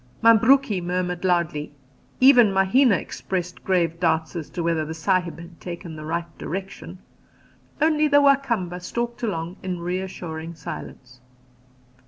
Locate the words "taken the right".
5.61-6.35